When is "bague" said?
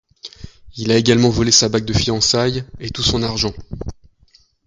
1.69-1.85